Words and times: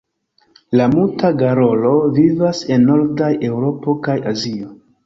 La 0.79 0.87
Muta 0.93 1.31
garolo 1.43 1.93
vivas 2.17 2.65
en 2.79 2.89
nordaj 2.91 3.33
Eŭropo 3.51 3.99
kaj 4.09 4.23
Azio. 4.35 4.79